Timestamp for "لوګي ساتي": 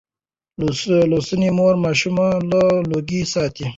2.89-3.65